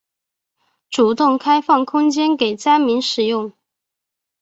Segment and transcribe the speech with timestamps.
[0.89, 3.53] 主动开放空间给灾民使用